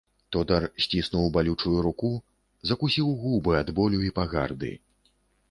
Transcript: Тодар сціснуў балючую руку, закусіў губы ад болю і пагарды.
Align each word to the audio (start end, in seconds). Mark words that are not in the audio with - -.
Тодар 0.35 0.63
сціснуў 0.85 1.27
балючую 1.35 1.73
руку, 1.87 2.11
закусіў 2.71 3.13
губы 3.21 3.51
ад 3.61 3.71
болю 3.83 4.03
і 4.09 4.13
пагарды. 4.19 4.73